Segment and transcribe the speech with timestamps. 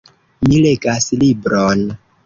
[0.47, 1.89] Mi legas libron.